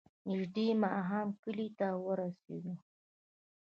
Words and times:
نژدې 0.27 0.67
ماښام 0.83 1.27
کلي 1.43 1.67
ته 1.79 1.87
ورسېدو. 2.05 2.73